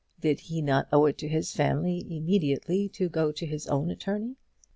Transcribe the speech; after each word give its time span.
Did 0.19 0.39
he 0.39 0.63
not 0.63 0.87
owe 0.91 1.05
it 1.05 1.19
to 1.19 1.27
his 1.27 1.53
family 1.53 2.03
immediately 2.09 2.89
to 2.89 3.07
go 3.07 3.31
to 3.33 3.45
his 3.45 3.67
own 3.67 3.91
attorney? 3.91 4.35